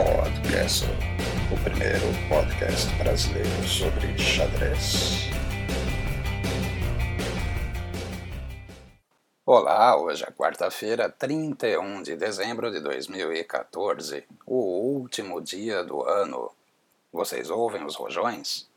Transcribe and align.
Podcast, 0.00 0.86
o 1.52 1.62
primeiro 1.62 2.06
podcast 2.26 2.90
brasileiro 2.94 3.68
sobre 3.68 4.18
xadrez. 4.18 5.28
Olá, 9.44 10.00
hoje 10.00 10.24
é 10.26 10.32
quarta-feira, 10.32 11.10
31 11.10 12.02
de 12.02 12.16
dezembro 12.16 12.70
de 12.70 12.80
2014, 12.80 14.24
o 14.46 14.56
último 14.56 15.38
dia 15.38 15.84
do 15.84 16.02
ano. 16.02 16.50
Vocês 17.12 17.50
ouvem 17.50 17.84
os 17.84 17.94
rojões? 17.94 18.70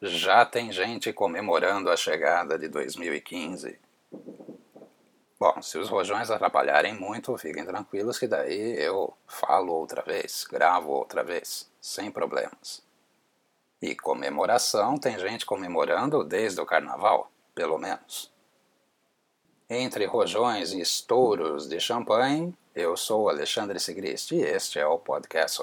Já 0.00 0.46
tem 0.46 0.72
gente 0.72 1.12
comemorando 1.12 1.90
a 1.90 1.96
chegada 1.96 2.58
de 2.58 2.68
2015. 2.68 3.78
Bom, 5.40 5.62
se 5.62 5.78
os 5.78 5.88
rojões 5.88 6.30
atrapalharem 6.30 6.92
muito, 6.92 7.34
fiquem 7.38 7.64
tranquilos 7.64 8.18
que 8.18 8.28
daí 8.28 8.78
eu 8.78 9.16
falo 9.26 9.72
outra 9.72 10.02
vez, 10.02 10.44
gravo 10.44 10.90
outra 10.90 11.24
vez, 11.24 11.66
sem 11.80 12.10
problemas. 12.10 12.82
E 13.80 13.96
comemoração, 13.96 14.98
tem 14.98 15.18
gente 15.18 15.46
comemorando 15.46 16.22
desde 16.22 16.60
o 16.60 16.66
carnaval, 16.66 17.32
pelo 17.54 17.78
menos. 17.78 18.30
Entre 19.70 20.04
rojões 20.04 20.74
e 20.74 20.80
estouros 20.82 21.66
de 21.66 21.80
champanhe, 21.80 22.54
eu 22.74 22.94
sou 22.94 23.30
Alexandre 23.30 23.80
Sigrist 23.80 24.32
e 24.32 24.42
este 24.42 24.78
é 24.78 24.86
o 24.86 24.98
Podcast. 24.98 25.62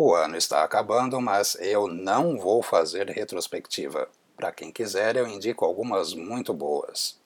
O 0.00 0.14
ano 0.14 0.36
está 0.36 0.62
acabando, 0.62 1.20
mas 1.20 1.56
eu 1.56 1.88
não 1.88 2.38
vou 2.38 2.62
fazer 2.62 3.10
retrospectiva. 3.10 4.08
Para 4.36 4.52
quem 4.52 4.70
quiser, 4.70 5.16
eu 5.16 5.26
indico 5.26 5.64
algumas 5.64 6.14
muito 6.14 6.54
boas. 6.54 7.20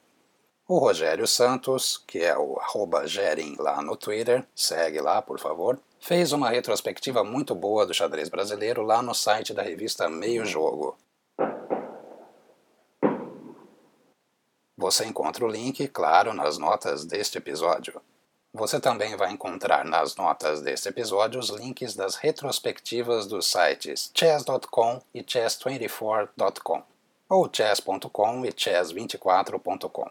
O 0.66 0.78
Rogério 0.78 1.26
Santos, 1.26 2.02
que 2.06 2.20
é 2.20 2.34
o 2.34 2.58
arroba 2.58 3.06
Gerin 3.06 3.56
lá 3.58 3.82
no 3.82 3.94
Twitter, 3.94 4.46
segue 4.56 5.02
lá, 5.02 5.20
por 5.20 5.38
favor, 5.38 5.78
fez 6.00 6.32
uma 6.32 6.48
retrospectiva 6.48 7.22
muito 7.22 7.54
boa 7.54 7.84
do 7.84 7.92
xadrez 7.92 8.30
brasileiro 8.30 8.80
lá 8.80 9.02
no 9.02 9.14
site 9.14 9.52
da 9.52 9.60
revista 9.60 10.08
Meio 10.08 10.46
Jogo. 10.46 10.96
Você 14.78 15.04
encontra 15.04 15.44
o 15.44 15.48
link, 15.48 15.86
claro, 15.88 16.32
nas 16.32 16.56
notas 16.56 17.04
deste 17.04 17.36
episódio. 17.36 18.00
Você 18.54 18.78
também 18.78 19.16
vai 19.16 19.32
encontrar 19.32 19.82
nas 19.82 20.14
notas 20.14 20.60
deste 20.60 20.86
episódio 20.86 21.40
os 21.40 21.48
links 21.48 21.96
das 21.96 22.16
retrospectivas 22.16 23.26
dos 23.26 23.50
sites 23.50 24.12
chess.com 24.14 25.00
e 25.14 25.22
chess24.com, 25.22 26.82
ou 27.30 27.48
chess.com 27.50 28.44
e 28.44 28.52
chess24.com. 28.52 30.10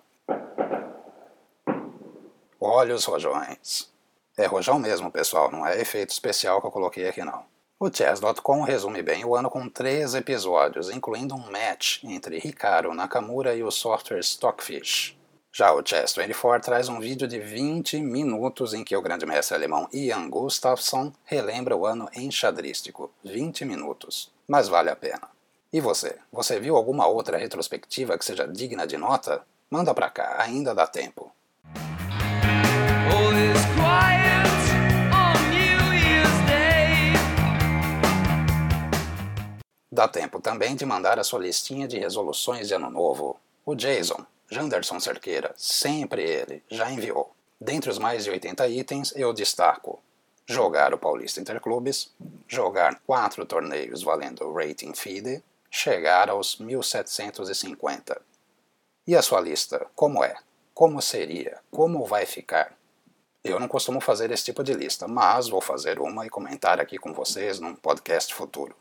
Olha 2.59 2.95
os 2.95 3.05
rojões. 3.05 3.91
É 4.35 4.47
rojão 4.47 4.79
mesmo, 4.79 5.11
pessoal, 5.11 5.51
não 5.51 5.63
é 5.63 5.79
efeito 5.79 6.09
especial 6.09 6.59
que 6.59 6.65
eu 6.65 6.71
coloquei 6.71 7.07
aqui 7.07 7.23
não. 7.23 7.45
O 7.79 7.93
chess.com 7.93 8.63
resume 8.63 9.03
bem 9.03 9.23
o 9.23 9.35
ano 9.35 9.51
com 9.51 9.69
três 9.69 10.15
episódios, 10.15 10.89
incluindo 10.89 11.35
um 11.35 11.51
match 11.51 12.03
entre 12.03 12.39
Ricardo 12.39 12.91
Nakamura 12.91 13.53
e 13.53 13.61
o 13.61 13.69
software 13.69 14.19
Stockfish. 14.19 15.20
Já 15.53 15.73
o 15.73 15.83
Chess24 15.83 16.61
traz 16.61 16.87
um 16.87 16.97
vídeo 16.97 17.27
de 17.27 17.37
20 17.37 17.99
minutos 17.99 18.73
em 18.73 18.85
que 18.85 18.95
o 18.95 19.01
grande 19.01 19.25
mestre 19.25 19.53
alemão 19.53 19.85
Ian 19.91 20.29
Gustafsson 20.29 21.11
relembra 21.25 21.75
o 21.75 21.85
ano 21.85 22.09
enxadrístico. 22.15 23.11
20 23.21 23.65
minutos. 23.65 24.31
Mas 24.47 24.69
vale 24.69 24.89
a 24.89 24.95
pena. 24.95 25.27
E 25.73 25.81
você? 25.81 26.17
Você 26.31 26.57
viu 26.57 26.77
alguma 26.77 27.05
outra 27.05 27.37
retrospectiva 27.37 28.17
que 28.17 28.23
seja 28.23 28.47
digna 28.47 28.87
de 28.87 28.95
nota? 28.95 29.45
Manda 29.69 29.93
pra 29.93 30.09
cá, 30.09 30.37
ainda 30.39 30.73
dá 30.73 30.87
tempo. 30.87 31.29
Dá 39.91 40.07
tempo 40.07 40.39
também 40.39 40.77
de 40.77 40.85
mandar 40.85 41.19
a 41.19 41.25
sua 41.25 41.41
listinha 41.41 41.89
de 41.89 41.99
resoluções 41.99 42.69
de 42.69 42.73
ano 42.73 42.89
novo. 42.89 43.37
O 43.65 43.75
Jason, 43.75 44.25
Janderson 44.51 44.99
Cerqueira, 44.99 45.53
sempre 45.55 46.21
ele, 46.21 46.61
já 46.69 46.91
enviou. 46.91 47.33
Dentre 47.59 47.89
os 47.89 47.97
mais 47.97 48.25
de 48.25 48.31
80 48.31 48.67
itens, 48.67 49.13
eu 49.15 49.31
destaco 49.31 50.03
jogar 50.45 50.93
o 50.93 50.97
Paulista 50.97 51.39
Interclubes, 51.39 52.11
jogar 52.45 52.99
quatro 53.07 53.45
torneios 53.45 54.03
valendo 54.03 54.51
rating 54.51 54.93
FIDE, 54.93 55.41
chegar 55.69 56.29
aos 56.29 56.57
1750. 56.57 58.21
E 59.07 59.15
a 59.15 59.21
sua 59.21 59.39
lista, 59.39 59.87
como 59.95 60.21
é? 60.21 60.35
Como 60.73 61.01
seria? 61.01 61.59
Como 61.71 62.05
vai 62.05 62.25
ficar? 62.25 62.75
Eu 63.41 63.57
não 63.57 63.69
costumo 63.69 64.01
fazer 64.01 64.31
esse 64.31 64.43
tipo 64.43 64.63
de 64.65 64.73
lista, 64.73 65.07
mas 65.07 65.47
vou 65.47 65.61
fazer 65.61 65.97
uma 65.97 66.25
e 66.25 66.29
comentar 66.29 66.79
aqui 66.81 66.97
com 66.97 67.13
vocês 67.13 67.59
num 67.59 67.73
podcast 67.73 68.33
futuro. 68.35 68.75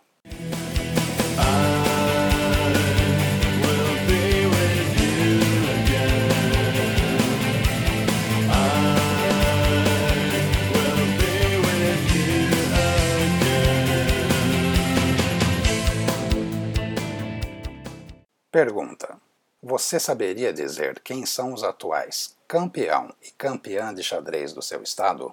Pergunta: 18.50 19.16
Você 19.62 20.00
saberia 20.00 20.52
dizer 20.52 20.98
quem 21.04 21.24
são 21.24 21.54
os 21.54 21.62
atuais 21.62 22.36
campeão 22.48 23.14
e 23.22 23.30
campeã 23.30 23.94
de 23.94 24.02
xadrez 24.02 24.52
do 24.52 24.60
seu 24.60 24.82
estado? 24.82 25.32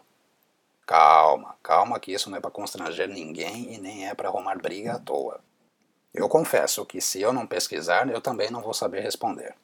Calma, 0.86 1.56
calma 1.64 2.00
que 2.00 2.14
isso 2.14 2.30
não 2.30 2.38
é 2.38 2.40
para 2.40 2.52
constranger 2.52 3.10
ninguém 3.10 3.74
e 3.74 3.80
nem 3.80 4.08
é 4.08 4.14
para 4.14 4.30
arrumar 4.30 4.62
briga 4.62 4.94
à 4.94 5.00
toa. 5.00 5.42
Eu 6.14 6.30
confesso 6.30 6.86
que 6.86 7.02
se 7.02 7.20
eu 7.20 7.34
não 7.34 7.48
pesquisar, 7.48 8.08
eu 8.08 8.22
também 8.22 8.52
não 8.52 8.62
vou 8.62 8.74
saber 8.74 9.02
responder. 9.02 9.56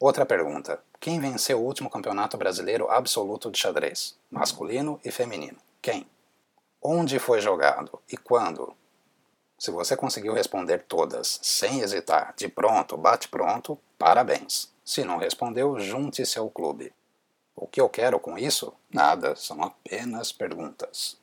Outra 0.00 0.24
pergunta: 0.24 0.82
quem 0.98 1.20
venceu 1.20 1.60
o 1.60 1.64
último 1.64 1.90
campeonato 1.90 2.38
brasileiro 2.38 2.90
absoluto 2.90 3.50
de 3.50 3.58
xadrez, 3.58 4.16
masculino 4.30 4.98
e 5.04 5.10
feminino? 5.10 5.58
Quem? 5.82 6.06
Onde 6.80 7.18
foi 7.18 7.42
jogado 7.42 8.00
e 8.10 8.16
quando? 8.16 8.74
Se 9.58 9.70
você 9.70 9.96
conseguiu 9.96 10.34
responder 10.34 10.84
todas 10.86 11.38
sem 11.42 11.80
hesitar, 11.80 12.34
de 12.36 12.46
pronto, 12.46 12.96
bate 12.96 13.28
pronto, 13.28 13.78
parabéns. 13.98 14.70
Se 14.84 15.02
não 15.02 15.16
respondeu, 15.16 15.80
junte-se 15.80 16.38
ao 16.38 16.50
clube. 16.50 16.92
O 17.54 17.66
que 17.66 17.80
eu 17.80 17.88
quero 17.88 18.20
com 18.20 18.36
isso? 18.36 18.72
Nada, 18.92 19.34
são 19.34 19.62
apenas 19.62 20.30
perguntas. 20.30 21.16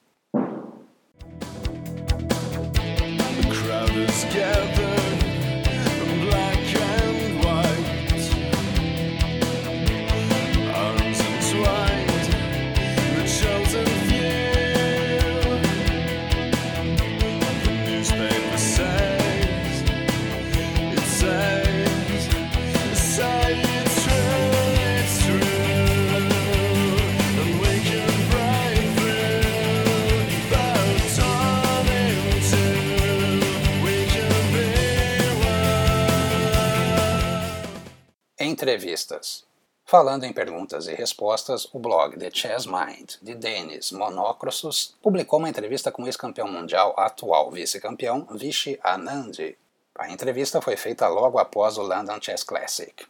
Entrevistas. 38.74 39.46
Falando 39.86 40.24
em 40.24 40.34
perguntas 40.34 40.88
e 40.88 40.96
respostas, 40.96 41.70
o 41.72 41.78
blog 41.78 42.18
The 42.18 42.32
Chess 42.34 42.66
Mind, 42.66 43.18
de 43.22 43.36
Denis 43.36 43.92
Monocrosos, 43.92 44.96
publicou 45.00 45.38
uma 45.38 45.48
entrevista 45.48 45.92
com 45.92 46.02
o 46.02 46.08
ex-campeão 46.08 46.48
mundial, 46.52 46.96
atual 46.98 47.52
vice-campeão, 47.52 48.28
Vishy 48.32 48.80
Anand. 48.84 49.56
A 49.94 50.10
entrevista 50.10 50.60
foi 50.60 50.76
feita 50.76 51.08
logo 51.08 51.38
após 51.38 51.78
o 51.78 51.84
London 51.84 52.20
Chess 52.20 52.44
Classic. 52.44 53.06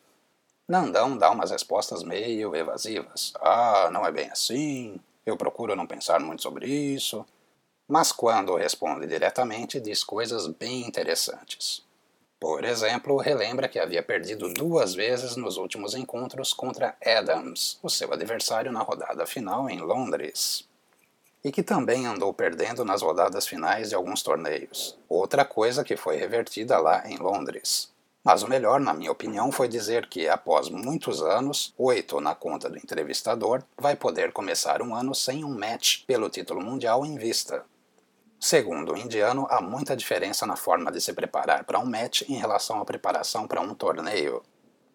Nandão 0.68 1.18
dá 1.18 1.32
umas 1.32 1.52
respostas 1.52 2.04
meio 2.04 2.54
evasivas. 2.54 3.32
Ah, 3.40 3.90
não 3.90 4.06
é 4.06 4.12
bem 4.12 4.30
assim, 4.32 5.00
eu 5.26 5.38
procuro 5.38 5.78
não 5.78 5.88
pensar 5.88 6.20
muito 6.20 6.42
sobre 6.42 6.68
isso. 6.68 7.26
Mas 7.88 8.12
quando 8.12 8.58
responde 8.58 9.08
diretamente, 9.08 9.80
diz 9.80 10.04
coisas 10.04 10.46
bem 10.46 10.86
interessantes. 10.86 11.83
Por 12.44 12.66
exemplo, 12.66 13.16
relembra 13.16 13.70
que 13.70 13.80
havia 13.80 14.04
perdido 14.04 14.50
duas 14.50 14.94
vezes 14.94 15.38
nos 15.38 15.56
últimos 15.56 15.96
encontros 15.96 16.54
contra 16.54 16.94
Adams, 17.02 17.80
o 17.82 17.90
seu 17.90 18.12
adversário 18.12 18.70
na 18.70 18.82
rodada 18.82 19.26
final 19.26 19.70
em 19.70 19.80
Londres. 19.80 20.68
E 21.42 21.54
que 21.54 21.64
também 21.64 22.06
andou 22.06 22.34
perdendo 22.34 22.84
nas 22.84 23.02
rodadas 23.02 23.48
finais 23.48 23.88
de 23.88 23.96
alguns 23.96 24.22
torneios. 24.22 25.00
Outra 25.08 25.46
coisa 25.46 25.86
que 25.86 25.96
foi 25.96 26.18
revertida 26.18 26.78
lá 26.80 27.10
em 27.10 27.16
Londres. 27.16 27.90
Mas 28.22 28.44
o 28.44 28.50
melhor, 28.50 28.82
na 28.82 28.94
minha 28.94 29.14
opinião, 29.14 29.50
foi 29.50 29.70
dizer 29.70 30.08
que, 30.08 30.28
após 30.28 30.68
muitos 30.68 31.22
anos, 31.22 31.74
oito 31.78 32.20
na 32.20 32.36
conta 32.36 32.70
do 32.70 32.76
entrevistador, 32.78 33.64
vai 33.78 33.96
poder 33.96 34.34
começar 34.34 34.82
um 34.82 34.94
ano 34.94 35.16
sem 35.16 35.46
um 35.46 35.58
match 35.58 36.04
pelo 36.06 36.30
título 36.30 36.60
mundial 36.60 37.06
em 37.06 37.16
vista. 37.16 37.64
Segundo 38.44 38.92
o 38.92 38.98
indiano, 38.98 39.48
há 39.50 39.62
muita 39.62 39.96
diferença 39.96 40.46
na 40.46 40.58
forma 40.58 40.92
de 40.92 41.00
se 41.00 41.14
preparar 41.14 41.64
para 41.64 41.80
um 41.80 41.86
match 41.86 42.24
em 42.24 42.34
relação 42.34 42.82
à 42.82 42.84
preparação 42.84 43.48
para 43.48 43.62
um 43.62 43.74
torneio. 43.74 44.44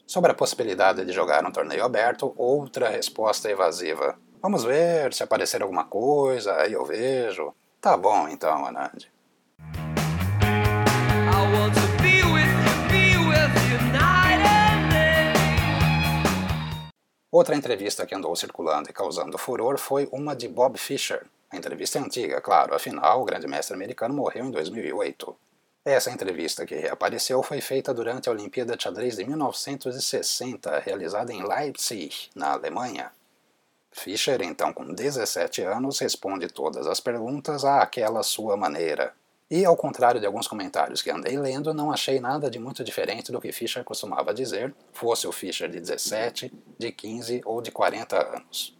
Sobre 0.06 0.30
a 0.30 0.34
possibilidade 0.34 1.02
de 1.02 1.12
jogar 1.12 1.42
um 1.46 1.50
torneio 1.50 1.82
aberto, 1.82 2.34
outra 2.36 2.90
resposta 2.90 3.50
evasiva. 3.50 4.18
Vamos 4.42 4.64
ver 4.64 5.14
se 5.14 5.22
aparecer 5.22 5.62
alguma 5.62 5.86
coisa, 5.86 6.56
aí 6.56 6.74
eu 6.74 6.84
vejo. 6.84 7.54
Tá 7.80 7.96
bom 7.96 8.28
então, 8.28 8.66
Anand. 8.66 9.08
Outra 17.32 17.56
entrevista 17.56 18.04
que 18.04 18.14
andou 18.14 18.36
circulando 18.36 18.90
e 18.90 18.92
causando 18.92 19.38
furor 19.38 19.78
foi 19.78 20.06
uma 20.12 20.36
de 20.36 20.46
Bob 20.46 20.76
Fischer. 20.76 21.24
A 21.50 21.56
entrevista 21.56 21.98
é 21.98 22.02
antiga, 22.02 22.40
claro, 22.40 22.74
afinal, 22.74 23.22
o 23.22 23.24
grande 23.24 23.46
mestre 23.46 23.74
americano 23.74 24.14
morreu 24.14 24.44
em 24.44 24.50
2008. 24.50 25.36
Essa 25.84 26.10
entrevista 26.10 26.66
que 26.66 26.74
reapareceu 26.74 27.42
foi 27.42 27.62
feita 27.62 27.94
durante 27.94 28.28
a 28.28 28.32
Olimpíada 28.32 28.76
de 28.76 28.82
Xadrez 28.82 29.16
de 29.16 29.24
1960, 29.24 30.78
realizada 30.80 31.32
em 31.32 31.42
Leipzig, 31.42 32.28
na 32.34 32.52
Alemanha. 32.52 33.10
Fischer, 33.90 34.42
então 34.42 34.72
com 34.72 34.92
17 34.92 35.62
anos, 35.62 35.98
responde 35.98 36.48
todas 36.48 36.86
as 36.86 37.00
perguntas 37.00 37.64
àquela 37.64 38.22
sua 38.22 38.54
maneira. 38.54 39.14
E, 39.50 39.64
ao 39.64 39.78
contrário 39.78 40.20
de 40.20 40.26
alguns 40.26 40.46
comentários 40.46 41.00
que 41.00 41.10
andei 41.10 41.38
lendo, 41.38 41.72
não 41.72 41.90
achei 41.90 42.20
nada 42.20 42.50
de 42.50 42.58
muito 42.58 42.84
diferente 42.84 43.32
do 43.32 43.40
que 43.40 43.50
Fischer 43.50 43.82
costumava 43.82 44.34
dizer, 44.34 44.74
fosse 44.92 45.26
o 45.26 45.32
Fischer 45.32 45.70
de 45.70 45.80
17, 45.80 46.52
de 46.78 46.92
15 46.92 47.40
ou 47.46 47.62
de 47.62 47.70
40 47.70 48.36
anos. 48.36 48.77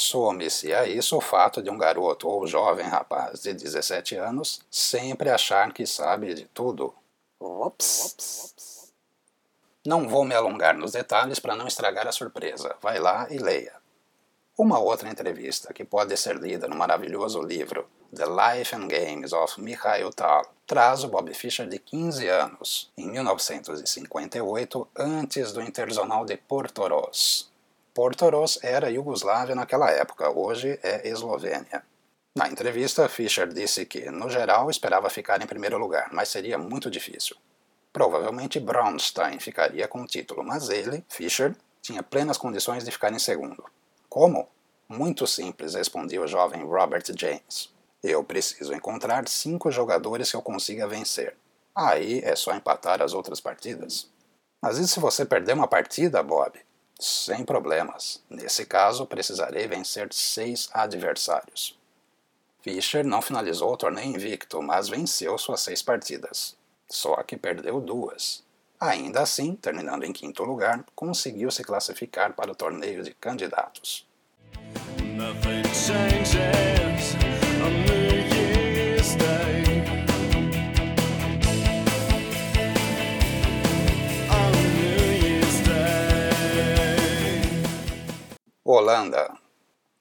Some-se 0.00 0.72
a 0.72 0.86
isso 0.86 1.16
o 1.16 1.20
fato 1.20 1.60
de 1.60 1.68
um 1.68 1.76
garoto 1.76 2.28
ou 2.28 2.46
jovem 2.46 2.86
rapaz 2.86 3.42
de 3.42 3.52
17 3.52 4.14
anos 4.14 4.60
sempre 4.70 5.28
achar 5.28 5.72
que 5.72 5.84
sabe 5.84 6.34
de 6.34 6.44
tudo. 6.44 6.94
Ops. 7.40 8.92
Não 9.84 10.08
vou 10.08 10.24
me 10.24 10.36
alongar 10.36 10.76
nos 10.78 10.92
detalhes 10.92 11.40
para 11.40 11.56
não 11.56 11.66
estragar 11.66 12.06
a 12.06 12.12
surpresa. 12.12 12.76
Vai 12.80 13.00
lá 13.00 13.26
e 13.28 13.38
leia. 13.38 13.72
Uma 14.56 14.78
outra 14.78 15.08
entrevista, 15.08 15.74
que 15.74 15.84
pode 15.84 16.16
ser 16.16 16.36
lida 16.36 16.68
no 16.68 16.76
maravilhoso 16.76 17.42
livro 17.42 17.88
The 18.14 18.26
Life 18.26 18.76
and 18.76 18.86
Games 18.86 19.32
of 19.32 19.60
Mikhail 19.60 20.12
Tal, 20.12 20.46
traz 20.64 21.02
o 21.02 21.08
Bob 21.08 21.34
Fischer 21.34 21.66
de 21.66 21.80
15 21.80 22.28
anos, 22.28 22.92
em 22.96 23.10
1958, 23.10 24.88
antes 24.96 25.52
do 25.52 25.60
Interzonal 25.60 26.24
de 26.24 26.36
Portoros. 26.36 27.47
Portoros 27.98 28.60
era 28.62 28.92
Iugoslávia 28.92 29.56
naquela 29.56 29.90
época, 29.90 30.30
hoje 30.30 30.78
é 30.84 31.08
Eslovênia. 31.08 31.82
Na 32.32 32.48
entrevista, 32.48 33.08
Fischer 33.08 33.48
disse 33.48 33.84
que, 33.84 34.08
no 34.08 34.30
geral, 34.30 34.70
esperava 34.70 35.10
ficar 35.10 35.42
em 35.42 35.48
primeiro 35.48 35.76
lugar, 35.76 36.08
mas 36.12 36.28
seria 36.28 36.56
muito 36.56 36.88
difícil. 36.88 37.36
Provavelmente 37.92 38.60
Braunstein 38.60 39.40
ficaria 39.40 39.88
com 39.88 40.02
o 40.02 40.06
título, 40.06 40.44
mas 40.44 40.68
ele, 40.68 41.04
Fischer, 41.08 41.56
tinha 41.82 42.00
plenas 42.00 42.38
condições 42.38 42.84
de 42.84 42.92
ficar 42.92 43.12
em 43.12 43.18
segundo. 43.18 43.64
Como? 44.08 44.48
Muito 44.88 45.26
simples, 45.26 45.74
respondia 45.74 46.22
o 46.22 46.28
jovem 46.28 46.62
Robert 46.64 47.02
James. 47.16 47.74
Eu 48.00 48.22
preciso 48.22 48.72
encontrar 48.72 49.26
cinco 49.26 49.72
jogadores 49.72 50.30
que 50.30 50.36
eu 50.36 50.42
consiga 50.42 50.86
vencer. 50.86 51.36
Aí 51.74 52.20
é 52.20 52.36
só 52.36 52.54
empatar 52.54 53.02
as 53.02 53.12
outras 53.12 53.40
partidas. 53.40 54.08
Mas 54.62 54.78
e 54.78 54.86
se 54.86 55.00
você 55.00 55.24
perder 55.24 55.54
uma 55.54 55.66
partida, 55.66 56.22
Bob? 56.22 56.67
Sem 56.98 57.44
problemas. 57.44 58.20
Nesse 58.28 58.66
caso, 58.66 59.06
precisarei 59.06 59.68
vencer 59.68 60.08
seis 60.12 60.68
adversários. 60.72 61.78
Fischer 62.60 63.06
não 63.06 63.22
finalizou 63.22 63.72
o 63.72 63.76
torneio 63.76 64.16
invicto, 64.16 64.60
mas 64.60 64.88
venceu 64.88 65.38
suas 65.38 65.60
seis 65.60 65.80
partidas. 65.80 66.56
Só 66.90 67.22
que 67.22 67.36
perdeu 67.36 67.80
duas. 67.80 68.42
Ainda 68.80 69.22
assim, 69.22 69.54
terminando 69.54 70.04
em 70.04 70.12
quinto 70.12 70.42
lugar, 70.42 70.84
conseguiu 70.94 71.50
se 71.50 71.62
classificar 71.62 72.32
para 72.32 72.50
o 72.50 72.54
torneio 72.54 73.02
de 73.02 73.14
candidatos. 73.14 74.06
Holanda. 88.70 89.32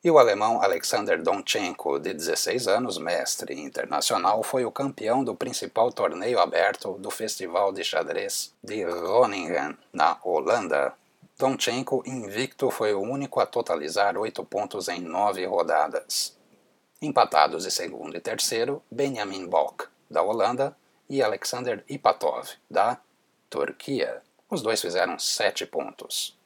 E 0.03 0.11
o 0.11 0.19
alemão 0.19 0.61
Alexander 0.61 1.23
Donchenko, 1.23 1.97
de 1.97 2.13
16 2.13 2.67
anos, 2.67 2.97
mestre 2.97 3.57
internacional, 3.57 4.43
foi 4.43 4.65
o 4.65 4.71
campeão 4.73 5.23
do 5.23 5.33
principal 5.33 5.89
torneio 5.89 6.37
aberto 6.37 6.97
do 6.99 7.09
Festival 7.09 7.71
de 7.71 7.81
Xadrez 7.81 8.53
de 8.61 8.83
Groningen, 8.83 9.77
na 9.93 10.19
Holanda. 10.21 10.93
Donchenko, 11.39 12.03
invicto, 12.05 12.69
foi 12.69 12.93
o 12.93 12.99
único 12.99 13.39
a 13.39 13.45
totalizar 13.45 14.17
oito 14.17 14.43
pontos 14.43 14.89
em 14.89 14.99
nove 14.99 15.45
rodadas. 15.45 16.37
Empatados 17.01 17.65
em 17.65 17.69
segundo 17.69 18.17
e 18.17 18.19
terceiro, 18.19 18.83
Benjamin 18.91 19.47
Bok, 19.47 19.85
da 20.11 20.21
Holanda, 20.21 20.75
e 21.09 21.23
Alexander 21.23 21.85
Ipatov, 21.87 22.49
da 22.69 22.99
Turquia. 23.49 24.21
Os 24.49 24.61
dois 24.61 24.81
fizeram 24.81 25.17
sete 25.17 25.65
pontos. 25.65 26.36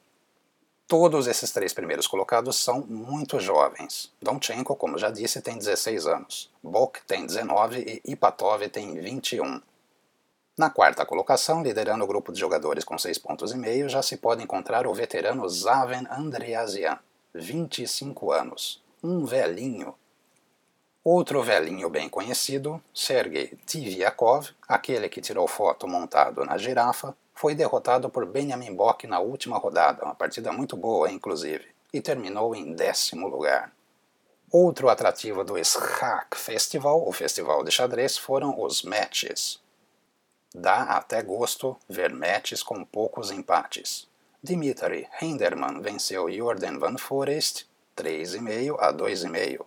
Todos 0.92 1.26
esses 1.26 1.50
três 1.50 1.72
primeiros 1.72 2.06
colocados 2.06 2.54
são 2.56 2.82
muito 2.82 3.40
jovens. 3.40 4.12
Donchenko, 4.20 4.76
como 4.76 4.98
já 4.98 5.08
disse, 5.08 5.40
tem 5.40 5.56
16 5.56 6.06
anos. 6.06 6.50
Bok 6.62 7.00
tem 7.06 7.24
19 7.24 8.02
e 8.04 8.12
Ipatov 8.12 8.68
tem 8.68 9.00
21. 9.00 9.62
Na 10.54 10.68
quarta 10.68 11.06
colocação, 11.06 11.62
liderando 11.62 12.04
o 12.04 12.06
grupo 12.06 12.30
de 12.30 12.38
jogadores 12.38 12.84
com 12.84 12.98
6 12.98 13.16
pontos 13.16 13.52
e 13.52 13.56
meio, 13.56 13.88
já 13.88 14.02
se 14.02 14.18
pode 14.18 14.42
encontrar 14.42 14.86
o 14.86 14.92
veterano 14.92 15.48
Zaven 15.48 16.06
Andreasian, 16.10 16.98
25 17.32 18.30
anos, 18.30 18.84
um 19.02 19.24
velhinho. 19.24 19.94
Outro 21.02 21.42
velhinho 21.42 21.88
bem 21.88 22.06
conhecido, 22.06 22.82
Sergei 22.92 23.58
Tiviakov, 23.64 24.50
aquele 24.68 25.08
que 25.08 25.22
tirou 25.22 25.48
foto 25.48 25.88
montado 25.88 26.44
na 26.44 26.58
girafa, 26.58 27.16
foi 27.34 27.54
derrotado 27.54 28.08
por 28.10 28.26
Benjamin 28.26 28.74
Bock 28.74 29.06
na 29.06 29.20
última 29.20 29.58
rodada, 29.58 30.04
uma 30.04 30.14
partida 30.14 30.52
muito 30.52 30.76
boa, 30.76 31.10
inclusive, 31.10 31.66
e 31.92 32.00
terminou 32.00 32.54
em 32.54 32.74
décimo 32.74 33.28
lugar. 33.28 33.72
Outro 34.50 34.88
atrativo 34.90 35.42
do 35.42 35.54
Schach 35.64 36.36
Festival, 36.36 37.08
o 37.08 37.12
festival 37.12 37.64
de 37.64 37.70
xadrez, 37.70 38.18
foram 38.18 38.60
os 38.62 38.82
matches. 38.82 39.58
Dá 40.54 40.82
até 40.82 41.22
gosto 41.22 41.74
ver 41.88 42.12
matches 42.12 42.62
com 42.62 42.84
poucos 42.84 43.30
empates. 43.30 44.06
Dimitri 44.42 45.08
Hinderman 45.20 45.80
venceu 45.80 46.30
Jordan 46.30 46.78
Van 46.78 46.98
Forest 46.98 47.66
3,5 47.96 48.76
a 48.78 48.92
2,5. 48.92 49.64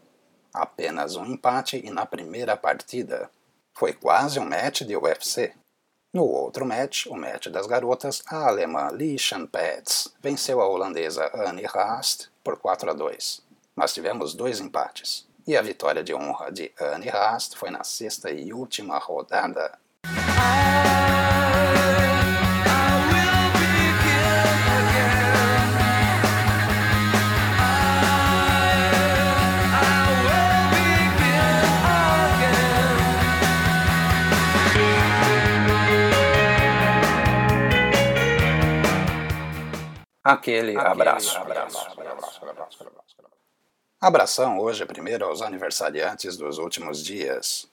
Apenas 0.53 1.15
um 1.15 1.25
empate 1.25 1.81
e 1.83 1.89
na 1.89 2.05
primeira 2.05 2.55
partida. 2.55 3.29
Foi 3.73 3.93
quase 3.93 4.39
um 4.39 4.45
match 4.45 4.81
de 4.81 4.95
UFC. 4.95 5.53
No 6.15 6.23
outro 6.23 6.65
match, 6.65 7.07
o 7.07 7.15
match 7.17 7.49
das 7.49 7.67
garotas, 7.67 8.23
a 8.27 8.47
alemã 8.47 8.89
Li 8.89 9.19
Shanpets 9.19 10.15
venceu 10.23 10.61
a 10.61 10.65
holandesa 10.65 11.29
Annie 11.33 11.65
Haast 11.65 12.29
por 12.41 12.55
4 12.57 12.91
a 12.91 12.93
2. 12.93 13.41
Mas 13.75 13.93
tivemos 13.93 14.33
dois 14.33 14.61
empates. 14.61 15.27
E 15.45 15.57
a 15.57 15.61
vitória 15.61 16.01
de 16.01 16.13
honra 16.13 16.53
de 16.53 16.71
Annie 16.79 17.09
Haast 17.09 17.57
foi 17.57 17.69
na 17.69 17.83
sexta 17.83 18.31
e 18.31 18.53
última 18.53 18.97
rodada. 18.97 19.77
Aquele, 40.25 40.75
abraço. 40.75 41.37
abraço, 41.37 41.77
abraço, 41.87 42.43
abraço 42.43 42.83
Abração 44.01 44.57
hoje 44.57 44.83
primeiro 44.83 45.23
aos 45.23 45.39
aniversariantes 45.39 46.35
dos 46.35 46.57
últimos 46.57 47.03
dias. 47.03 47.67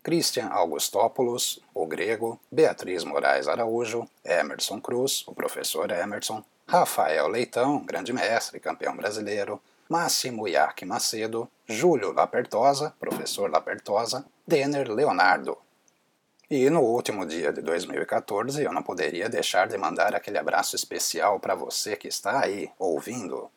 Christian 0.00 0.46
Augustópolos, 0.46 1.58
o 1.74 1.84
grego, 1.84 2.38
Beatriz 2.52 3.02
Moraes 3.02 3.48
Araújo, 3.48 4.08
Emerson 4.24 4.80
Cruz, 4.80 5.24
o 5.26 5.34
professor 5.34 5.90
Emerson, 5.90 6.44
Rafael 6.68 7.26
Leitão, 7.26 7.84
grande 7.84 8.12
mestre, 8.12 8.60
campeão 8.60 8.96
brasileiro, 8.96 9.60
Máximo 9.88 10.46
Iac 10.46 10.84
Macedo, 10.84 11.50
Júlio 11.66 12.12
Lapertosa, 12.12 12.94
professor 13.00 13.50
Lapertosa, 13.50 14.24
Denner 14.46 14.88
Leonardo. 14.88 15.58
E 16.54 16.68
no 16.68 16.82
último 16.82 17.24
dia 17.24 17.50
de 17.50 17.62
2014 17.62 18.62
eu 18.62 18.74
não 18.74 18.82
poderia 18.82 19.26
deixar 19.26 19.66
de 19.66 19.78
mandar 19.78 20.14
aquele 20.14 20.36
abraço 20.36 20.76
especial 20.76 21.40
para 21.40 21.54
você 21.54 21.96
que 21.96 22.06
está 22.06 22.44
aí 22.44 22.70
ouvindo. 22.78 23.50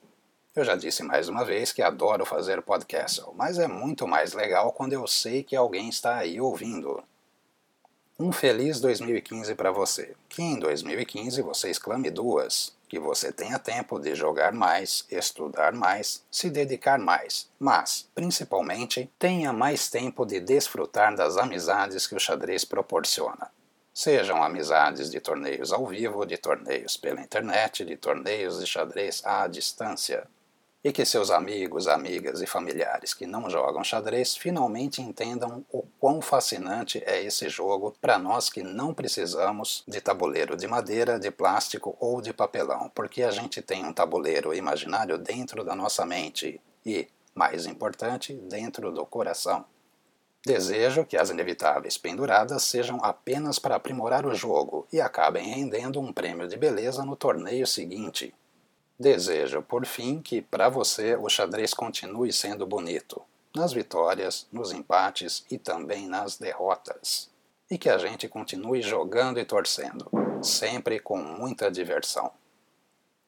Eu 0.56 0.64
já 0.64 0.78
disse 0.78 1.04
mais 1.04 1.28
uma 1.28 1.44
vez 1.44 1.74
que 1.74 1.82
adoro 1.82 2.25
fazer 2.25 2.62
podcast, 2.62 3.22
mas 3.34 3.60
é 3.60 3.68
muito 3.68 4.08
mais 4.08 4.32
legal 4.32 4.72
quando 4.72 4.94
eu 4.94 5.06
sei 5.08 5.44
que 5.44 5.58
alguém 5.58 5.90
está 5.90 6.16
aí 6.16 6.40
ouvindo. 6.40 7.04
Um 8.17 8.31
feliz 8.31 8.79
2015 8.79 9.55
para 9.55 9.72
você. 9.72 10.15
Que 10.29 10.41
em 10.41 10.57
2015 10.57 11.41
você 11.41 11.69
exclame 11.69 12.10
duas. 12.10 12.74
Que 12.88 12.98
você 12.98 13.29
tenha 13.29 13.60
tempo 13.60 14.00
de 14.00 14.15
jogar 14.15 14.53
mais, 14.53 15.05
estudar 15.12 15.74
mais, 15.74 16.24
se 16.31 16.50
dedicar 16.50 16.98
mais. 16.98 17.50
Mas, 17.60 18.07
principalmente, 18.15 19.12
tenha 19.19 19.51
mais 19.51 19.89
tempo 19.89 20.25
de 20.25 20.39
desfrutar 20.39 21.13
das 21.13 21.36
amizades 21.36 22.07
que 22.07 22.15
o 22.15 22.19
xadrez 22.19 22.63
proporciona. 22.63 23.51
Sejam 23.93 24.41
amizades 24.41 25.10
de 25.10 25.19
torneios 25.19 25.74
ao 25.74 25.86
vivo, 25.86 26.25
de 26.25 26.38
torneios 26.38 26.95
pela 26.95 27.19
internet, 27.19 27.84
de 27.84 27.98
torneios 27.98 28.62
de 28.62 28.65
xadrez 28.65 29.22
à 29.25 29.45
distância 29.48 30.25
e 30.86 30.92
que 30.92 31.04
seus 31.04 31.32
amigos, 31.32 31.88
amigas 31.88 32.44
e 32.44 32.46
familiares 32.46 33.12
que 33.12 33.25
não 33.25 33.50
jogam 33.50 33.84
xadrez 33.84 34.38
finalmente 34.38 35.01
entendam 35.01 35.65
o 35.72 35.82
quão 36.00 36.22
fascinante 36.22 37.01
é 37.08 37.24
esse 37.24 37.50
jogo 37.50 37.96
para 38.00 38.20
nós 38.20 38.51
que 38.51 38.62
não 38.62 38.94
precisamos 38.94 39.84
de 39.88 40.00
tabuleiro 40.00 40.56
de 40.56 40.68
madeira, 40.68 41.18
de 41.18 41.32
plástico 41.32 41.98
ou 42.00 42.22
de 42.22 42.32
papelão, 42.32 42.92
porque 42.94 43.24
a 43.24 43.32
gente 43.32 43.63
tem 43.63 43.84
um 43.84 43.92
tabuleiro 43.92 44.54
imaginário 44.54 45.18
dentro 45.18 45.63
da 45.63 45.75
nossa 45.75 46.06
mente 46.06 46.62
e, 46.86 47.08
mais 47.34 47.65
importante, 47.65 48.36
dentro 48.36 48.92
do 48.92 49.08
coração. 49.08 49.65
Desejo 50.46 51.04
que 51.04 51.18
as 51.18 51.32
inevitáveis 51.32 51.98
penduradas 51.98 52.62
sejam 52.62 53.00
apenas 53.04 53.58
para 53.58 53.75
aprimorar 53.75 54.24
o 54.24 54.36
jogo 54.36 54.88
e 54.94 55.01
acabem 55.01 55.48
rendendo 55.48 56.00
um 56.00 56.13
prêmio 56.13 56.48
de 56.48 56.56
beleza 56.56 57.04
no 57.04 57.15
torneio 57.15 57.65
seguinte. 57.65 58.36
Desejo, 58.98 59.62
por 59.62 59.86
fim, 59.86 60.22
que 60.22 60.42
para 60.42 60.70
você 60.70 61.18
o 61.18 61.28
xadrez 61.28 61.74
continue 61.74 62.32
sendo 62.32 62.66
bonito, 62.66 63.22
nas 63.54 63.74
vitórias, 63.74 64.48
nos 64.52 64.72
empates 64.72 65.46
e 65.52 65.58
também 65.58 66.08
nas 66.08 66.38
derrotas. 66.38 67.30
E 67.70 67.78
que 67.78 67.90
a 67.90 67.98
gente 67.98 68.30
continue 68.30 68.82
jogando 68.82 69.38
e 69.38 69.46
torcendo, 69.46 70.10
sempre 70.42 71.00
com 71.00 71.18
muita 71.18 71.70
diversão. 71.70 72.32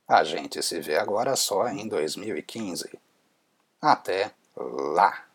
A 0.08 0.24
gente 0.24 0.64
se 0.64 0.80
vê 0.80 0.96
agora 0.96 1.36
só 1.36 1.68
em 1.68 1.86
2015. 1.86 2.98
Até 3.82 4.32
lá! 4.56 5.27